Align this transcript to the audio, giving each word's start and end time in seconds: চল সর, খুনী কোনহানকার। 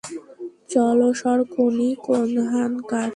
চল 0.69 0.99
সর, 1.13 1.39
খুনী 1.51 1.89
কোনহানকার। 2.05 3.09